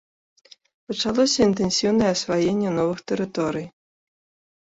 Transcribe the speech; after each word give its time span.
Пачалося 0.91 1.39
інтэнсіўнае 1.47 2.07
асваенне 2.13 2.69
новых 2.79 2.97
тэрыторый. 3.13 3.65